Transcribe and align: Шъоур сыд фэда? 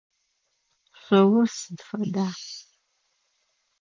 Шъоур 1.01 1.47
сыд 1.57 1.79
фэда? 1.87 2.27